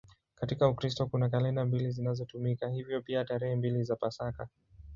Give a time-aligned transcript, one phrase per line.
[0.35, 4.47] Katika Ukristo kuna kalenda mbili zinazotumika, hivyo pia tarehe mbili za Pasaka.